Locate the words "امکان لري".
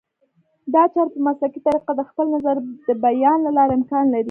3.79-4.19